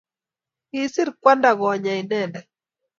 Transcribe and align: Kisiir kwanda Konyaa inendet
Kisiir 0.69 1.09
kwanda 1.21 1.49
Konyaa 1.59 1.99
inendet 2.01 2.45